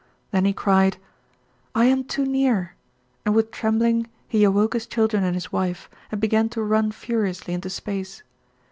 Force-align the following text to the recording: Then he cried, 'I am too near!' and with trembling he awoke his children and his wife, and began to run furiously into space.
Then 0.31 0.45
he 0.45 0.51
cried, 0.53 0.97
'I 1.75 1.85
am 1.85 2.03
too 2.03 2.25
near!' 2.25 2.73
and 3.23 3.35
with 3.35 3.51
trembling 3.51 4.07
he 4.27 4.43
awoke 4.43 4.73
his 4.73 4.87
children 4.87 5.23
and 5.23 5.35
his 5.35 5.51
wife, 5.51 5.91
and 6.11 6.19
began 6.19 6.49
to 6.57 6.63
run 6.63 6.91
furiously 6.91 7.53
into 7.53 7.69
space. 7.69 8.23